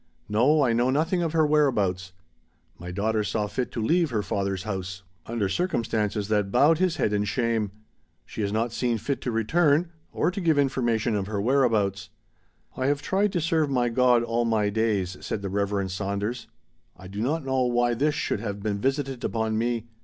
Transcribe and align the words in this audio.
No, 0.27 0.63
I 0.63 0.73
know 0.73 0.89
nothing 0.89 1.21
of 1.21 1.33
her 1.33 1.45
whereabouts. 1.45 2.11
My 2.79 2.89
daughter 2.89 3.23
saw 3.23 3.45
fit 3.45 3.71
to 3.73 3.85
leave 3.85 4.09
her 4.09 4.23
father's 4.23 4.63
house 4.63 5.03
under 5.27 5.47
circumstances 5.47 6.27
that 6.27 6.51
bowed 6.51 6.79
his 6.79 6.95
head 6.95 7.13
in 7.13 7.23
shame. 7.23 7.69
She 8.25 8.41
has 8.41 8.51
not 8.51 8.71
seen 8.71 8.97
fit 8.97 9.21
to 9.21 9.31
return, 9.31 9.91
or 10.11 10.31
to 10.31 10.41
give 10.41 10.57
information 10.57 11.13
of 11.15 11.27
her 11.27 11.39
whereabouts. 11.39 12.09
I 12.75 12.87
have 12.87 13.03
tried 13.03 13.31
to 13.33 13.41
serve 13.41 13.69
my 13.69 13.89
God 13.89 14.23
all 14.23 14.43
my 14.43 14.71
days," 14.71 15.17
said 15.21 15.43
the 15.43 15.49
Reverend 15.49 15.91
Saunders; 15.91 16.47
"I 16.97 17.07
do 17.07 17.21
not 17.21 17.45
know 17.45 17.65
why 17.65 17.93
this 17.93 18.15
should 18.15 18.39
have 18.39 18.63
been 18.63 18.79
visited 18.81 19.23
upon 19.23 19.55
me. 19.55 19.85